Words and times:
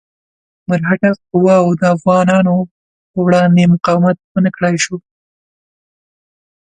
مرهټه 0.67 1.09
قواوو 1.29 1.77
د 1.79 1.81
افغانانو 1.95 2.55
په 3.11 3.17
وړاندې 3.25 3.71
مقاومت 3.73 4.17
ونه 4.33 4.49
کړای 4.55 4.75
شو. 4.83 4.95